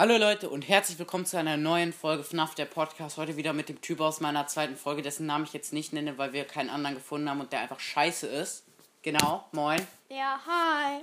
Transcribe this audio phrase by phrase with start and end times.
[0.00, 3.16] Hallo Leute und herzlich willkommen zu einer neuen Folge FNAF der Podcast.
[3.16, 6.16] Heute wieder mit dem Typ aus meiner zweiten Folge, dessen Namen ich jetzt nicht nenne,
[6.18, 8.62] weil wir keinen anderen gefunden haben und der einfach scheiße ist.
[9.02, 9.84] Genau, moin.
[10.08, 11.00] Ja, hi.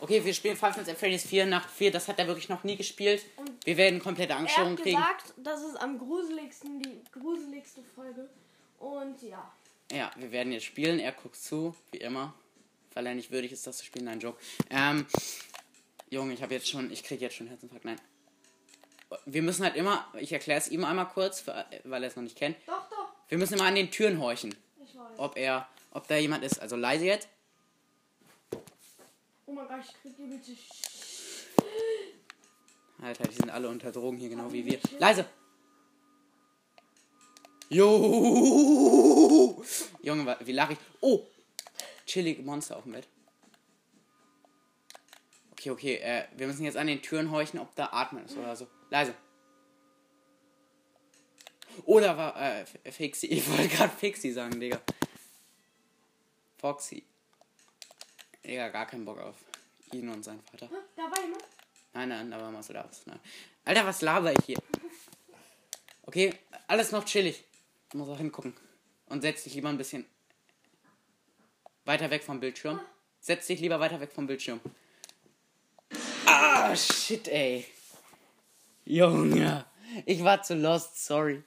[0.00, 1.92] Okay, wir spielen Five Nights at Freddy's 4 Nacht 4.
[1.92, 3.24] Das hat er wirklich noch nie gespielt.
[3.64, 4.96] wir werden komplette Er Angststörung hat kriegen.
[4.96, 8.28] gesagt, das ist am gruseligsten, die gruseligste Folge.
[8.80, 9.52] Und ja.
[9.92, 10.98] Ja, wir werden jetzt spielen.
[10.98, 12.34] Er guckt zu, wie immer.
[12.92, 14.06] Weil er nicht würdig ist, das zu spielen.
[14.06, 14.40] Nein, Joke.
[14.68, 15.06] Ähm,
[16.10, 17.84] Junge, ich habe jetzt schon, ich kriege jetzt schon Herzinfarkt.
[17.84, 18.00] Nein.
[19.26, 22.36] Wir müssen halt immer, ich erkläre es ihm einmal kurz, weil er es noch nicht
[22.36, 22.56] kennt.
[22.66, 23.08] Doch, doch.
[23.28, 25.18] Wir müssen immer an den Türen horchen, Ich weiß.
[25.18, 26.60] ob er, ob da jemand ist.
[26.60, 27.28] Also leise jetzt.
[29.46, 30.70] Oh mein Gott, ich krieg übelste Sch
[33.02, 34.78] Alter, die sind alle unter Drogen hier, genau wie wir.
[34.98, 35.24] Leise!
[37.70, 39.64] Jo!
[40.02, 40.78] Junge, wie lache ich?
[41.00, 41.22] Oh!
[42.04, 43.06] Chillige Monster auf dem Bett.
[45.60, 48.56] Okay, okay, äh, wir müssen jetzt an den Türen horchen, ob da Atmen ist oder
[48.56, 48.66] so.
[48.88, 49.14] Leise.
[51.84, 53.26] Oder war, äh, F- Fixie.
[53.30, 54.80] Ich wollte gerade Fixie sagen, Digga.
[56.56, 57.04] Foxy.
[58.42, 59.36] Digga, gar keinen Bock auf
[59.92, 60.70] ihn und seinen Vater.
[60.96, 61.44] Da war jemand?
[61.92, 63.02] Nein, nein, da war Marcel Davis.
[63.04, 63.20] Nein.
[63.66, 64.58] Alter, was laber ich hier?
[66.04, 66.32] Okay,
[66.68, 67.44] alles noch chillig.
[67.88, 68.54] Ich muss auch hingucken.
[69.06, 70.06] Und setz dich lieber ein bisschen
[71.84, 72.80] weiter weg vom Bildschirm.
[73.20, 74.60] Setz dich lieber weiter weg vom Bildschirm.
[76.42, 77.66] Ah, shit, ey.
[78.86, 79.66] Junge.
[80.06, 81.42] Ich war zu lost, sorry.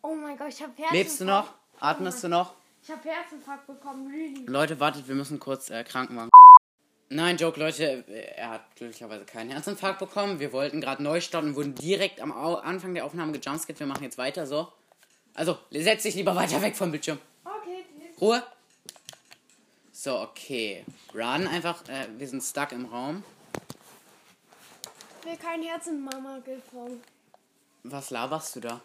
[0.00, 0.92] Oh mein Gott, ich hab Herzinfarkt.
[0.92, 1.52] Lebst du noch?
[1.80, 2.54] Atmest du noch?
[2.84, 4.44] Ich hab Herzinfarkt bekommen, really.
[4.46, 6.30] Leute, wartet, wir müssen kurz äh, Krankenwagen.
[7.08, 8.04] Nein, Joke, Leute,
[8.36, 10.38] er hat glücklicherweise keinen Herzinfarkt bekommen.
[10.38, 13.80] Wir wollten gerade neu starten, wurden direkt am Au Anfang der Aufnahme gejumpscared.
[13.80, 14.72] Wir machen jetzt weiter, so.
[15.34, 17.18] Also, setz dich lieber weiter weg vom Bildschirm.
[17.44, 17.84] Okay.
[18.20, 18.42] Ruhe.
[20.02, 20.84] So, okay.
[21.14, 23.22] Run einfach, äh, wir sind stuck im Raum.
[25.20, 27.00] Ich will kein Herzinmama gefangen.
[27.84, 28.80] Was laberst du da?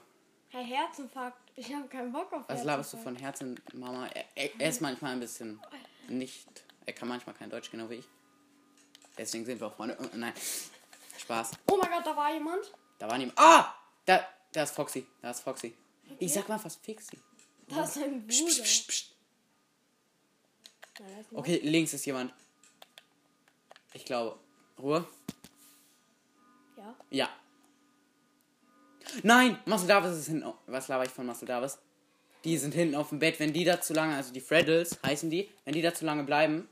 [0.49, 1.39] Herr Herzinfarkt.
[1.55, 4.05] Ich hab keinen Bock auf Was laberst du von Herzen, Mama?
[4.13, 5.59] Er, er, er ist manchmal ein bisschen
[6.07, 6.47] nicht.
[6.85, 8.05] Er kann manchmal kein Deutsch, genau wie ich.
[9.17, 9.97] Deswegen sind wir auch Freunde.
[9.97, 10.33] Äh, Nein.
[11.17, 11.53] Spaß.
[11.71, 12.71] Oh mein Gott, da war jemand.
[12.99, 13.39] Da war niemand.
[13.39, 13.73] Ah!
[14.05, 15.07] Da, da ist Foxy.
[15.23, 15.75] Da ist Foxy.
[16.19, 17.17] Ich sag mal fast Fixie.
[17.69, 18.27] Da ist ein Bruder.
[18.27, 19.16] psst, psst, psst.
[21.33, 22.33] Okay, links ist jemand.
[23.93, 24.37] Ich glaube.
[24.79, 25.07] Ruhe.
[26.77, 26.95] Ja.
[27.09, 27.29] Ja.
[29.23, 29.59] Nein!
[29.65, 30.53] Marcel Davis ist hinten.
[30.65, 31.79] Was laber ich von Marcel Davis?
[32.43, 33.39] Die sind hinten auf dem Bett.
[33.39, 36.23] Wenn die da zu lange, also die Freddles heißen die, wenn die da zu lange
[36.23, 36.67] bleiben.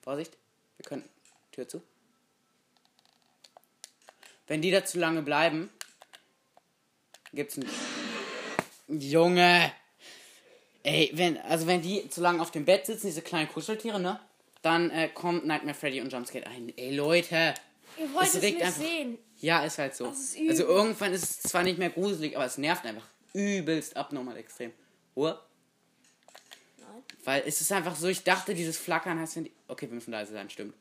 [0.00, 0.36] Vorsicht.
[0.76, 1.08] Wir können.
[1.52, 1.82] Tür zu.
[4.46, 5.70] Wenn die da zu lange bleiben,
[7.32, 7.68] gibt's ein.
[8.88, 9.72] Junge!
[10.84, 14.20] Ey, wenn, also wenn die zu lange auf dem Bett sitzen, diese kleinen Kuscheltiere, ne?
[14.62, 16.72] Dann äh, kommt Nightmare Freddy und Jumpscare ein.
[16.76, 17.54] Ey, Leute!
[17.98, 19.18] Ihr wollt Es es, regt nicht einfach- sehen.
[19.40, 20.06] Ja, ist halt so.
[20.10, 24.36] Ist also irgendwann ist es zwar nicht mehr gruselig, aber es nervt einfach übelst abnormal
[24.36, 24.72] extrem.
[25.14, 25.40] Ruhe.
[26.78, 27.02] Nein.
[27.24, 29.36] Weil es ist einfach so, ich dachte, dieses Flackern heißt.
[29.36, 30.74] die- Okay, wir müssen leise sein, stimmt.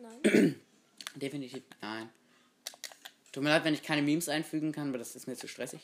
[0.00, 0.60] Nein.
[1.16, 1.62] Definitiv.
[1.82, 2.08] Nein.
[3.32, 5.80] Tut mir leid, wenn ich keine Memes einfügen kann, aber das ist mir zu stressig.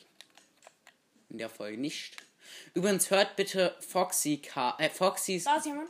[1.29, 2.15] In der Folge nicht.
[2.73, 5.89] Übrigens hört bitte Foxy Car äh, Foxys Da ist jemand.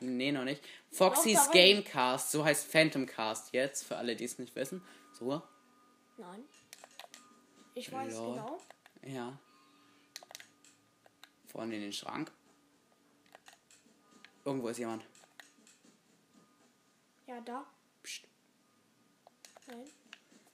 [0.00, 0.62] Nee, noch nicht.
[0.90, 4.82] Foxys Doch, Gamecast, so heißt Phantom Cast jetzt, für alle, die es nicht wissen.
[5.12, 5.42] So,
[6.16, 6.44] Nein.
[7.74, 8.34] Ich weiß Lol.
[8.34, 8.60] genau.
[9.02, 9.38] ja.
[11.46, 12.30] Vorne in den Schrank.
[14.44, 15.04] Irgendwo ist jemand.
[17.26, 17.64] Ja, da.
[18.02, 18.24] Psst.
[19.66, 19.84] Nein.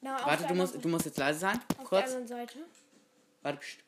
[0.01, 1.59] Na, Warte, der du musst, du musst jetzt leise sein.
[1.59, 2.05] Auf der Kurz.
[2.05, 2.59] anderen Seite.
[3.43, 3.79] Warte, psst.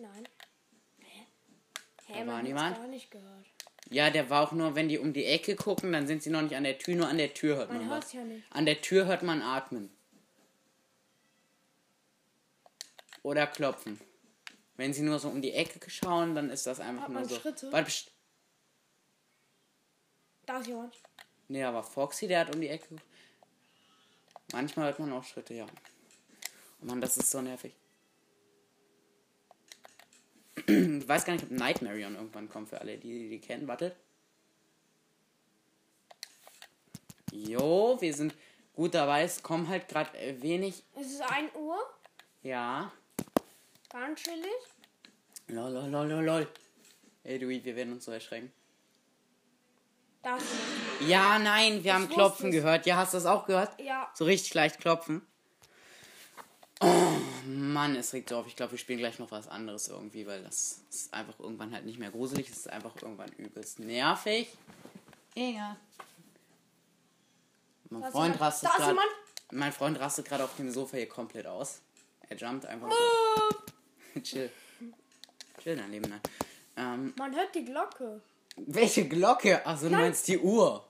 [0.00, 0.28] Nein.
[1.00, 1.26] Hä?
[2.06, 2.76] Hä, war man hat's niemand.
[2.76, 3.46] gar nicht gehört.
[3.90, 6.42] Ja, der war auch nur, wenn die um die Ecke gucken, dann sind sie noch
[6.42, 8.12] nicht an der Tür, nur an der Tür hört Man man was.
[8.12, 8.44] ja nicht.
[8.50, 9.90] An der Tür hört man atmen.
[13.22, 14.00] Oder klopfen.
[14.76, 17.28] Wenn sie nur so um die Ecke schauen, dann ist das einfach Hat nur man
[17.28, 17.34] so.
[17.38, 17.70] Schritte?
[17.72, 18.12] Warte, psst.
[20.46, 20.94] Da ist jemand.
[21.48, 22.96] Nee, aber Foxy, der hat um die Ecke.
[24.52, 25.66] Manchmal hört man auch Schritte, ja.
[26.80, 27.74] Oh Mann, das ist so nervig.
[30.66, 33.66] Ich weiß gar nicht, ob Nightmarion irgendwann kommt für alle, die die kennen.
[33.68, 33.96] Wartet.
[37.32, 38.34] Jo, wir sind
[38.74, 39.22] gut dabei.
[39.22, 40.82] Es kommen halt gerade äh, wenig.
[40.94, 41.78] Es ist 1 Uhr.
[42.42, 42.92] Ja.
[43.90, 44.46] Ganz chillig.
[45.48, 46.48] Lol, lol, lol, lol, lol.
[47.24, 48.52] Ey, du, wir werden uns so erschrecken.
[50.22, 50.46] Da ist
[51.00, 51.10] jemand.
[51.10, 52.54] Ja, nein, wir haben wusste Klopfen es.
[52.56, 52.86] gehört.
[52.86, 53.80] Ja, hast du das auch gehört?
[53.80, 54.10] Ja.
[54.14, 55.22] So richtig leicht klopfen.
[56.80, 57.12] Oh,
[57.46, 58.46] Mann, es regt so auf.
[58.46, 61.84] Ich glaube, wir spielen gleich noch was anderes irgendwie, weil das ist einfach irgendwann halt
[61.84, 62.48] nicht mehr gruselig.
[62.48, 64.48] Es ist einfach irgendwann übelst nervig.
[65.34, 65.76] Egal.
[67.90, 68.98] Mein Da Freund rastet gerade.
[69.52, 71.80] Mein Freund rastet gerade auf dem Sofa hier komplett aus.
[72.28, 74.20] Er jumpt einfach so.
[74.22, 74.50] Chill.
[75.62, 76.20] Chill daneben, nein.
[76.76, 78.22] Ähm, man hört die Glocke.
[78.56, 79.64] welche Glocke?
[79.66, 80.86] Achso, du meinst die Uhr.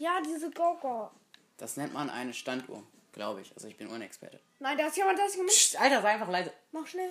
[0.00, 1.10] Ja, diese Glocke.
[1.58, 2.82] Das nennt man eine Standuhr,
[3.16, 3.52] glaube ich.
[3.54, 4.38] Also ich bin Unexperte.
[4.60, 5.50] Nein, da ist jemand, da ist jemand.
[5.50, 6.52] Psst, Alter, sei einfach leise.
[6.70, 7.10] Mach schnell.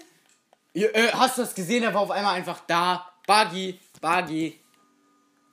[0.74, 1.84] Ja, äh, hast du das gesehen?
[1.84, 3.12] Er war auf einmal einfach da.
[3.28, 4.60] Buggy, Buggy.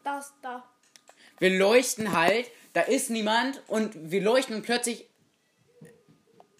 [0.04, 0.62] Das, da.
[1.38, 5.06] Wir leuchten halt, da ist niemand und wir leuchten und plötzlich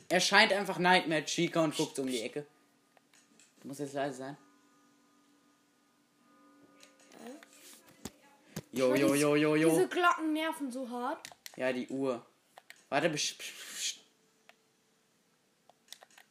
[0.09, 2.47] erscheint einfach Nightmare Chica und guckt um die Ecke.
[3.61, 4.37] Du musst jetzt leise sein.
[8.73, 9.89] Jo, jo, jo, jo, Diese jo.
[9.89, 11.29] Glocken nerven so hart.
[11.57, 12.25] Ja, die Uhr.
[12.93, 14.01] Warte, besch-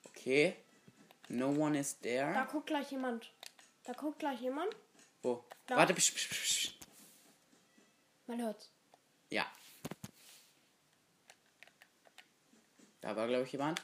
[0.10, 0.56] Okay.
[1.30, 2.48] No one is Da there.
[2.52, 3.32] guckt gleich jemand.
[3.84, 4.76] Da guckt gleich jemand.
[5.24, 5.44] Wo?
[5.66, 5.76] Da.
[5.76, 6.74] Warte, besch- besch- besch-
[8.28, 8.70] Man hört's.
[9.32, 9.48] Ja.
[13.02, 13.82] Da war, glaube ich, jemand.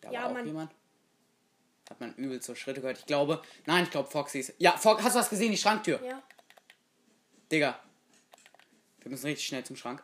[0.00, 0.72] Da Ja, war auch man- jemand.
[1.92, 3.00] Hat man übel so Schritte gehört.
[3.00, 3.42] Ich glaube.
[3.66, 4.54] Nein, ich glaube Foxy ist.
[4.56, 5.50] Ja, Fox, hast du was gesehen?
[5.50, 6.02] Die Schranktür.
[6.02, 6.22] Ja.
[7.50, 7.78] Digga.
[9.00, 10.02] Wir müssen richtig schnell zum Schrank.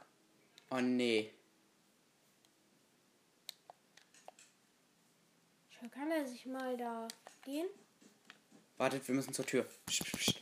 [0.70, 1.32] Oh nee.
[5.90, 7.08] Kann er sich mal da
[7.42, 7.66] gehen?
[8.76, 9.66] Wartet, wir müssen zur Tür.
[9.86, 10.40] Psst, psst, psst.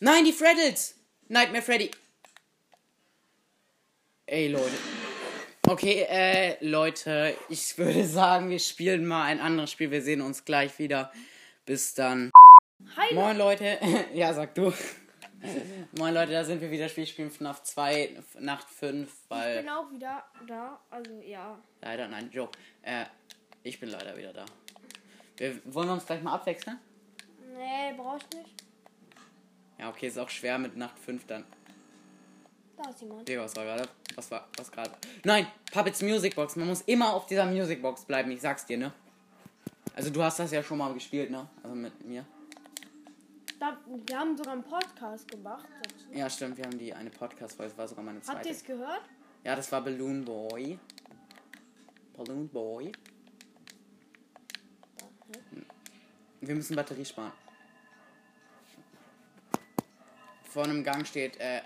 [0.00, 0.96] Nein, die Freddles!
[1.28, 1.92] Nightmare Freddy.
[4.26, 4.93] Ey, Leute.
[5.66, 9.90] Okay, äh, Leute, ich würde sagen, wir spielen mal ein anderes Spiel.
[9.90, 11.10] Wir sehen uns gleich wieder.
[11.64, 12.30] Bis dann.
[12.96, 13.14] Hi.
[13.14, 13.78] Moin, Leute.
[14.14, 14.74] ja, sag du.
[15.98, 16.94] Moin, Leute, da sind wir wieder.
[16.94, 19.60] Wir spielen FNAF 2, Nacht 5, Ich weil.
[19.62, 20.80] bin auch wieder da.
[20.90, 21.58] Also ja.
[21.80, 22.58] Leider, nein, Joke.
[22.82, 23.06] Äh,
[23.62, 24.44] ich bin leider wieder da.
[25.38, 26.78] Wir, wollen wir uns gleich mal abwechseln?
[27.56, 28.50] Nee, brauchst nicht.
[29.78, 31.44] Ja, okay, ist auch schwer mit Nacht 5 dann.
[32.76, 33.28] Da ist jemand.
[33.28, 33.88] Digga, was war gerade?
[34.16, 34.90] Was war, was gerade?
[35.24, 36.56] Nein, Puppets Music Box.
[36.56, 38.92] Man muss immer auf dieser Music Box bleiben, ich sag's dir, ne?
[39.94, 41.48] Also du hast das ja schon mal gespielt, ne?
[41.62, 42.24] Also mit mir.
[43.60, 45.66] Da, wir haben sogar einen Podcast gemacht.
[45.82, 46.18] dazu.
[46.18, 48.48] Ja, stimmt, wir haben die eine Podcast-Folge, war sogar meine Habt ihr zweite.
[48.50, 49.02] es gehört?
[49.44, 50.78] Ja, das war Balloon Boy.
[52.16, 52.92] Balloon Boy.
[56.40, 57.32] Wir müssen Batterie sparen.
[60.44, 61.62] Vor einem Gang steht, äh,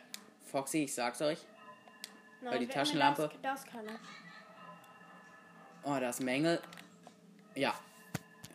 [0.48, 1.38] Foxy, ich sag's euch.
[2.40, 3.98] Nein, die wer- Taschenlampe- Das, das kann er.
[5.84, 6.60] Oh, da ist Mängel.
[7.54, 7.74] Ja.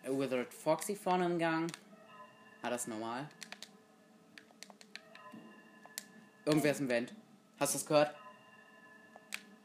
[0.03, 1.71] Withered Foxy vorne im Gang.
[2.61, 3.29] Ah, das ist normal.
[6.45, 7.13] Irgendwer ist im Vent.
[7.59, 8.13] Hast du es gehört?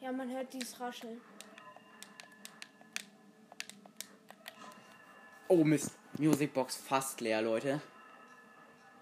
[0.01, 1.21] Ja, man hört dieses Rascheln.
[5.49, 5.93] Oh Mist.
[6.19, 7.81] Musicbox fast leer, Leute.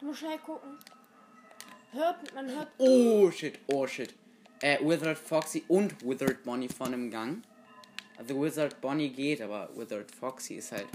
[0.01, 0.79] Du musst schnell gucken.
[1.93, 2.69] Hört, man hört.
[2.79, 4.15] Oh shit, oh shit.
[4.61, 7.43] Äh, Withered Foxy und Withered Bonnie vorne im Gang.
[8.19, 10.87] Also Withered Bonnie geht, aber Withered Foxy ist halt.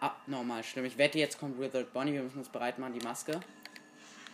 [0.00, 0.84] Abnormal schlimm.
[0.84, 2.12] Ich wette, jetzt kommt Withered Bonnie.
[2.12, 3.40] Wir müssen uns bereit machen, die Maske.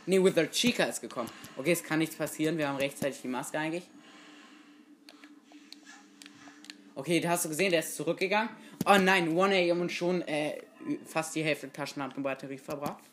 [0.06, 1.30] Ne, Withered Chica ist gekommen.
[1.56, 2.58] Okay, es kann nichts passieren.
[2.58, 3.88] Wir haben rechtzeitig die Maske eigentlich.
[6.94, 8.50] Okay, da hast du gesehen, der ist zurückgegangen.
[8.84, 10.60] Oh nein, 1 AM und schon äh,
[11.06, 13.04] fast die Hälfte Taschenlampenbatterie verbracht.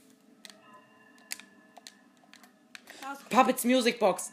[3.29, 4.31] Puppets Music Box.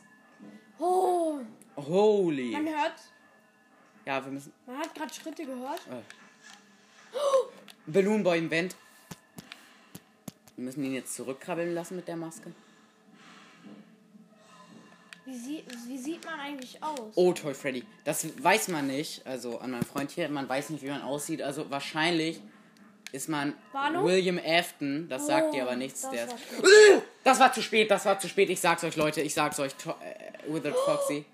[0.79, 1.39] Oh,
[1.77, 2.51] Holy.
[2.53, 2.95] man hört.
[4.07, 4.53] Ja, wir müssen.
[4.67, 5.81] Man hat gerade Schritte gehört.
[7.87, 8.77] Balloon Boy im Vent.
[10.57, 12.53] Wir müssen ihn jetzt zurückkrabbeln lassen mit der Maske.
[15.25, 17.13] Wie, sie, wie sieht man eigentlich aus?
[17.15, 17.83] Oh, Toy Freddy.
[18.05, 19.27] Das weiß man nicht.
[19.27, 20.29] Also an meinen Freund hier.
[20.29, 21.41] Man weiß nicht, wie man aussieht.
[21.41, 22.43] Also wahrscheinlich
[23.11, 24.05] ist man Warnung?
[24.05, 25.09] William Afton.
[25.09, 26.03] Das sagt Oh, dir aber nichts.
[26.11, 26.35] Der ist.
[27.25, 27.91] Das war zu spät.
[27.91, 28.51] Das war zu spät.
[28.51, 29.23] Ich sag's euch, Leute.
[29.23, 29.73] Ich sag's euch.
[29.73, 31.25] Äh, Withered Foxy.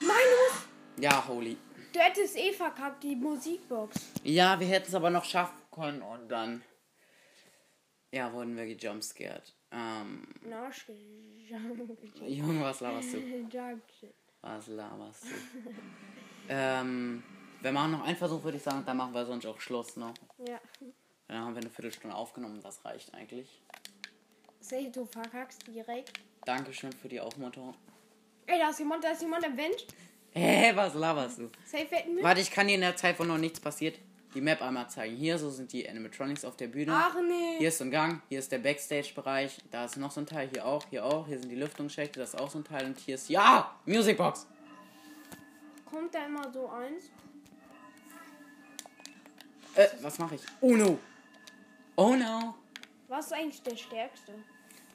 [0.00, 0.68] Minus!
[0.96, 1.56] Ja, holy.
[1.92, 3.96] Du hättest eh verkackt, die Musikbox.
[4.24, 6.02] Ja, wir hätten es aber noch schaffen können.
[6.02, 6.62] Und dann.
[8.10, 9.54] Ja, wurden wir gejumpscared.
[9.70, 10.26] Ähm.
[10.42, 10.70] Na,
[12.26, 13.18] Junge, was laberst du?
[14.40, 15.28] Was laberst du?
[16.50, 17.22] ähm,
[17.62, 20.12] wir machen noch einen Versuch, würde ich sagen, dann machen wir sonst auch Schluss, ne?
[20.46, 20.60] Ja.
[21.28, 23.62] Dann haben wir eine Viertelstunde aufgenommen, das reicht eigentlich.
[24.64, 26.20] Say, du verkackst direkt.
[26.46, 27.74] Dankeschön für die Aufmunterung.
[28.46, 29.86] Ey, da ist jemand, da ist jemand im Vent.
[30.32, 31.50] Hä, was laberst du?
[31.66, 32.22] Safe hätten wir.
[32.22, 33.98] Warte, ich kann dir in der Zeit, wo noch nichts passiert,
[34.32, 35.16] die Map einmal zeigen.
[35.16, 36.92] Hier, so sind die Animatronics auf der Bühne.
[36.94, 37.58] Ach nee.
[37.58, 40.48] Hier ist so ein Gang, hier ist der Backstage-Bereich, da ist noch so ein Teil,
[40.48, 42.98] hier auch, hier auch, hier sind die Lüftungsschächte, das ist auch so ein Teil und
[42.98, 44.46] hier ist, ja, Musicbox.
[45.84, 47.10] Kommt da immer so eins?
[49.74, 50.42] Äh, was mache ich?
[50.62, 50.98] Oh no.
[51.96, 52.54] Oh no.
[53.08, 54.32] Was ist eigentlich der stärkste?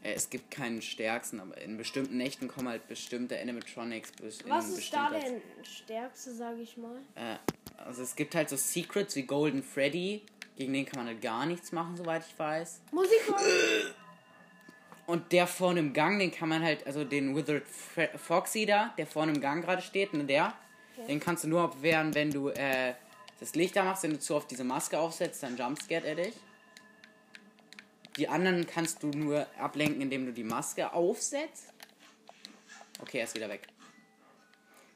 [0.03, 4.11] Äh, es gibt keinen stärksten, aber in bestimmten Nächten kommen halt bestimmte Animatronics.
[4.47, 6.97] Was ist da der stärkste, sage ich mal?
[7.15, 7.37] Äh,
[7.77, 10.23] also es gibt halt so Secrets wie Golden Freddy.
[10.57, 12.81] Gegen den kann man halt gar nichts machen, soweit ich weiß.
[12.91, 13.21] Musik
[15.05, 18.93] Und der vorne im Gang, den kann man halt, also den Withered Fre Foxy da,
[18.97, 20.53] der vorne im Gang gerade steht, ne, der,
[21.07, 22.93] den kannst du nur abwehren, wenn du äh,
[23.39, 26.33] das Licht da machst, wenn du zu oft diese Maske aufsetzt, dann jumpscared er dich.
[28.19, 31.73] Die anderen kannst du nur ablenken, indem du die Maske aufsetzt.
[32.99, 33.65] Okay, er ist wieder weg.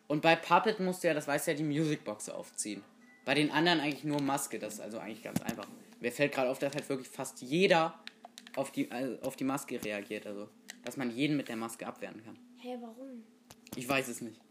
[0.07, 2.83] Und bei Puppet musst du ja, das weißt du ja, die Musicbox aufziehen.
[3.23, 5.65] Bei den anderen eigentlich nur Maske, das ist also eigentlich ganz einfach.
[6.01, 7.97] Mir fällt gerade auf, dass halt wirklich fast jeder
[8.57, 10.27] auf die, also auf die Maske reagiert.
[10.27, 10.49] Also,
[10.83, 12.37] dass man jeden mit der Maske abwehren kann.
[12.57, 13.23] Hä, warum?
[13.77, 14.41] Ich weiß es nicht.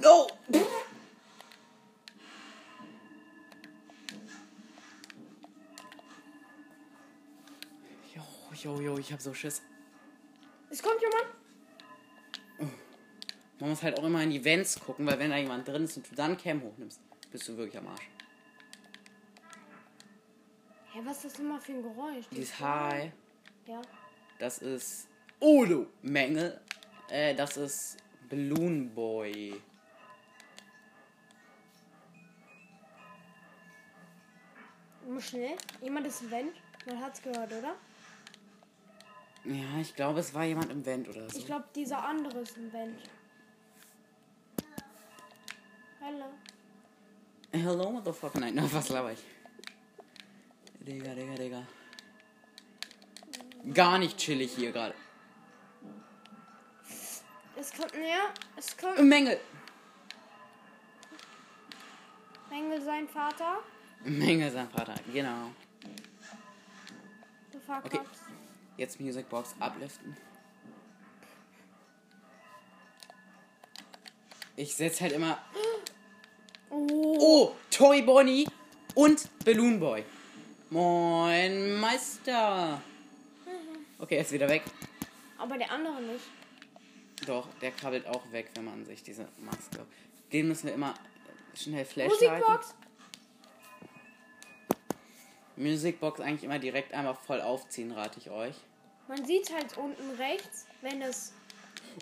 [0.00, 0.28] No!
[8.62, 9.62] Jo, jo, ich hab so Schiss.
[10.70, 11.26] Es kommt jemand?
[13.58, 15.96] Man muss halt auch immer in die Vents gucken, weil wenn da jemand drin ist
[15.96, 18.08] und du dann Cam hochnimmst, bist du wirklich am Arsch.
[20.92, 22.26] Hä, was ist das immer für ein Geräusch?
[22.30, 23.12] Dieses Hi,
[23.66, 23.80] Ja.
[24.38, 25.08] das ist
[25.40, 26.60] Odo Menge.
[27.08, 27.96] Äh, das ist
[28.28, 29.54] Balloon Boy.
[35.20, 35.56] Schnell.
[35.80, 36.56] Jemand ist Vent.
[36.86, 37.76] Man hat's gehört, oder?
[39.46, 41.38] Ja, ich glaube, es war jemand im Vent oder so.
[41.38, 42.98] Ich glaube, dieser andere ist im Vent.
[46.00, 46.24] Hallo.
[47.52, 48.40] Hello, motherfucker.
[48.40, 49.22] Nein, na, was laber ich?
[50.80, 51.62] Digga, Digga, Digga.
[53.72, 54.94] Gar nicht chillig hier gerade.
[57.56, 58.32] Es kommt näher.
[58.56, 59.40] Es kommt Mängel.
[62.50, 63.58] Mengel sein Vater.
[64.04, 65.50] Menge sein Vater, genau.
[67.52, 67.98] Du Okay.
[67.98, 68.20] ups.
[68.76, 70.16] Jetzt Musicbox abliften.
[74.56, 75.38] Ich setz halt immer.
[76.70, 77.16] Oh.
[77.18, 78.46] Oh, Toy Bonnie
[78.94, 80.04] und Balloon Boy.
[80.70, 82.80] Moin, Meister.
[83.98, 84.62] Okay, er ist wieder weg.
[85.38, 86.24] Aber der andere nicht.
[87.26, 89.86] Doch, der krabbelt auch weg, wenn man sich diese Maske.
[90.32, 90.94] Den müssen wir immer
[91.54, 92.38] schnell flashlighten.
[92.38, 92.74] Musikbox.
[95.56, 98.54] Musicbox eigentlich immer direkt einmal voll aufziehen, rate ich euch.
[99.08, 101.32] Man sieht halt unten rechts, wenn es.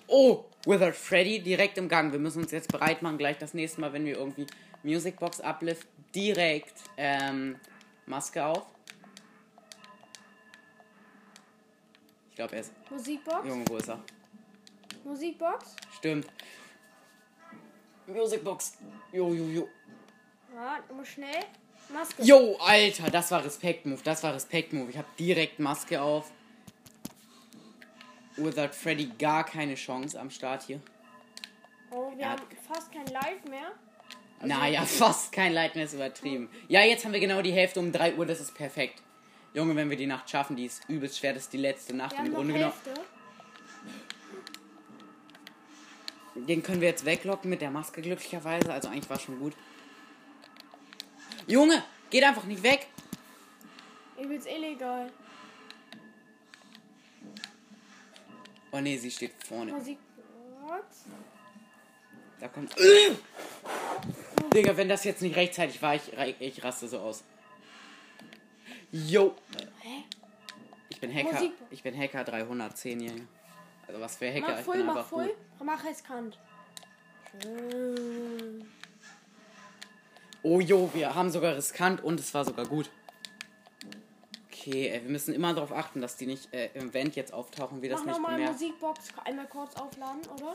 [0.07, 2.11] Oh, Withered Freddy direkt im Gang.
[2.13, 4.47] Wir müssen uns jetzt bereit machen, gleich das nächste Mal, wenn wir irgendwie
[4.83, 7.61] Musicbox uplift, direkt ähm,
[8.07, 8.67] Maske auf.
[12.31, 12.73] Ich glaube, er ist.
[12.91, 13.47] Musikbox.
[13.47, 14.03] Junge, wo ist er?
[15.05, 15.77] Musikbox.
[15.97, 16.27] Stimmt.
[18.07, 18.79] Musicbox.
[19.13, 19.69] Jo, jo, jo.
[20.55, 21.45] Ja, immer schnell.
[21.95, 22.23] Maske.
[22.23, 24.01] Jo, Alter, das war Respekt-Move.
[24.05, 24.91] Das war Respekt-Move.
[24.91, 26.31] Ich habe direkt Maske auf.
[28.37, 30.81] Withered Freddy gar keine Chance am Start hier.
[31.91, 32.31] Oh, wir Ja.
[32.31, 33.71] haben fast kein Live mehr.
[34.43, 36.51] Naja, fast kein Leid mehr ist übertrieben.
[36.69, 39.01] Ja, jetzt haben wir genau die Hälfte um 3 Uhr, das ist perfekt.
[39.55, 42.19] Junge, wenn wir die Nacht schaffen, die ist übelst schwer, das ist die letzte Nacht.
[42.19, 42.73] Wir Im Grunde genommen,
[46.35, 49.55] den können wir jetzt weglocken mit der Maske glücklicherweise, also eigentlich war schon gut.
[51.47, 52.87] Junge, geht einfach nicht weg.
[54.21, 55.11] Übelst illegal.
[58.73, 59.73] Oh nee, sie steht vorne.
[59.73, 61.05] Musikbox.
[62.41, 62.75] Da kommt.
[64.55, 67.25] Digga, wenn das jetzt nicht rechtzeitig war, ich, ich raste so aus.
[68.91, 69.35] Yo.
[69.81, 70.05] Hä?
[70.89, 71.33] Ich bin Hacker.
[71.33, 71.53] Musik.
[71.71, 73.13] Ich bin Hacker 310 hier.
[73.87, 75.27] Also was für Hacker, Mach ich voll, bin mach voll.
[75.27, 75.37] gut.
[75.65, 76.39] Mach riskant.
[77.43, 78.67] Schön.
[80.45, 82.91] Oh jo, wir haben sogar riskant und es war sogar gut.
[84.53, 87.81] Okay, ey, wir müssen immer darauf achten, dass die nicht äh, im Vent jetzt auftauchen,
[87.81, 88.53] wir das Mach nicht nochmal bemerken.
[88.53, 90.55] Musikbox einmal kurz aufladen, oder?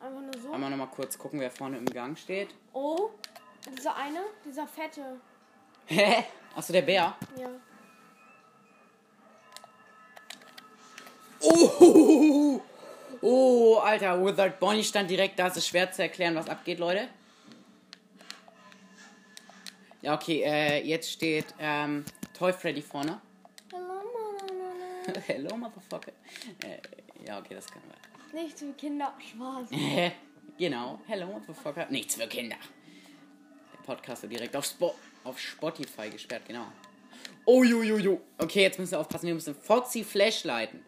[0.00, 0.52] Einfach nur so.
[0.52, 2.48] Einmal nochmal kurz gucken, wer vorne im Gang steht.
[2.72, 3.10] Oh,
[3.78, 5.20] dieser eine, dieser fette.
[5.86, 6.24] Hä?
[6.56, 7.16] Achso, der Bär.
[7.38, 7.48] Ja.
[11.40, 12.60] Oh,
[13.20, 15.46] oh, Alter, Withered Bonnie stand direkt da.
[15.46, 17.08] Es ist schwer zu erklären, was abgeht, Leute.
[20.04, 22.04] Ja, okay, äh, jetzt steht ähm,
[22.36, 23.22] Toy Freddy vorne.
[25.26, 26.12] Hello, Motherfucker.
[26.62, 28.42] Äh, ja, okay, das können wir.
[28.42, 29.14] Nicht für Kinder.
[29.18, 29.70] Spaß.
[30.58, 31.86] Genau, Hello, Motherfucker.
[31.88, 32.56] Nichts für Kinder.
[33.72, 34.94] Der Podcast wird direkt auf, Spo
[35.24, 36.66] auf Spotify gesperrt, genau.
[37.46, 38.20] Oh, jo, jo, jo.
[38.36, 39.26] Okay, jetzt müssen wir aufpassen.
[39.26, 40.84] Wir müssen Foxy Flashlighten.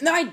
[0.00, 0.32] Nein!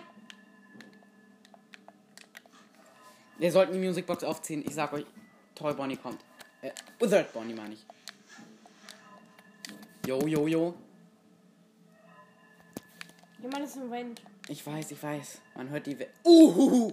[3.37, 4.63] Wir sollten die Musicbox aufziehen.
[4.65, 5.05] Ich sag euch,
[5.53, 6.23] Toy Bonnie kommt.
[6.61, 7.85] Äh, Withered Bonnie meine ich.
[10.05, 10.73] Jo, jo, jo.
[13.41, 14.21] Jemand ist im Wind.
[14.47, 15.41] Ich weiß, ich weiß.
[15.55, 15.97] Man hört die.
[15.97, 16.91] We uh,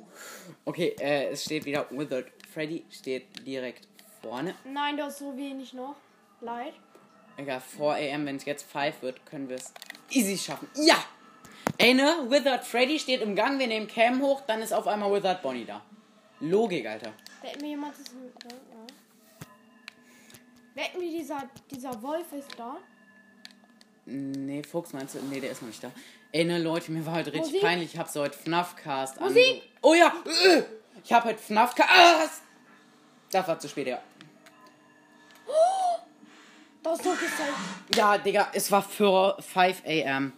[0.65, 2.31] okay, äh, es steht wieder Withered.
[2.53, 3.89] Freddy steht direkt
[4.23, 4.55] vorne.
[4.65, 5.97] Nein, du hast so wenig noch.
[6.41, 6.75] Leid.
[7.37, 9.73] Egal, 4 am, wenn es jetzt 5 wird, können wir es
[10.11, 10.69] easy schaffen.
[10.75, 10.97] Ja!
[11.79, 12.27] Ey, ne?
[12.29, 15.65] Withered Freddy steht im Gang, wir nehmen Cam hoch, dann ist auf einmal Withered Bonnie
[15.65, 15.83] da.
[16.41, 17.13] Logik, Alter.
[17.43, 18.13] Wetten wir jemand ist.
[18.13, 18.87] Ja, ja.
[20.77, 22.77] Wetten wir dieser, dieser Wolf ist da?
[24.05, 25.19] Nee, Fuchs meinst du?
[25.31, 25.91] Nee, der ist noch nicht da.
[26.33, 27.63] Ey, ne, Leute, mir war heute richtig Musik?
[27.63, 27.95] peinlich.
[27.95, 29.19] Ich hab so heute FNAF-Cast.
[29.21, 29.63] Musik?
[29.81, 30.13] Oh ja!
[30.49, 30.63] äh,
[31.03, 32.43] Ich hab heute FNAF-Cast.
[33.33, 34.03] Das war zu spät, ja.
[36.83, 37.97] Das ist doch gesagt.
[37.97, 40.33] Ja, Digga, es war für 5 am.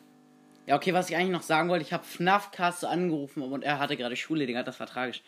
[0.68, 3.78] Ja, okay, was ich eigentlich noch sagen wollte, ich habe FNAF-Cast so angerufen und er
[3.78, 5.22] hatte gerade Schule, Digga, das war tragisch.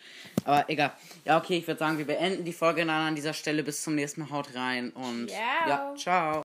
[0.44, 0.92] Aber egal.
[1.24, 3.62] Ja, okay, ich würde sagen, wir beenden die Folge dann an dieser Stelle.
[3.62, 4.30] Bis zum nächsten Mal.
[4.30, 5.40] Haut rein und Ciao.
[5.66, 6.38] ja, ciao.